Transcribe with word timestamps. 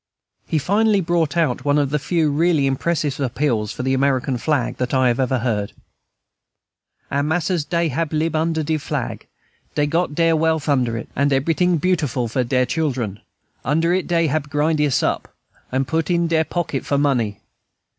He 0.47 0.57
finally 0.57 0.99
brought 0.99 1.37
out 1.37 1.63
one 1.63 1.77
of 1.77 1.91
the 1.91 1.99
few 1.99 2.31
really 2.31 2.65
impressive 2.65 3.19
appeals 3.19 3.71
for 3.71 3.83
the 3.83 3.93
American 3.93 4.39
flag 4.39 4.77
that 4.77 4.95
I 4.95 5.09
have 5.09 5.19
ever 5.19 5.37
heard. 5.37 5.73
"Our 7.11 7.21
mas'rs 7.21 7.65
dey 7.65 7.89
hab 7.89 8.11
lib 8.11 8.35
under 8.35 8.63
de 8.63 8.79
flag, 8.79 9.27
dey 9.75 9.85
got 9.85 10.15
dere 10.15 10.35
wealth 10.35 10.67
under 10.67 10.97
it, 10.97 11.09
and 11.15 11.31
ebryting 11.31 11.79
beautiful 11.79 12.27
for 12.27 12.43
dere 12.43 12.65
chilen. 12.65 13.19
Under 13.63 13.93
it 13.93 14.07
dey 14.07 14.25
hab 14.25 14.49
grind 14.49 14.81
us 14.81 15.03
up, 15.03 15.35
and 15.71 15.87
put 15.87 16.07
us 16.07 16.15
in 16.15 16.25
dere 16.25 16.45
pocket 16.45 16.83
for 16.83 16.97
money. 16.97 17.39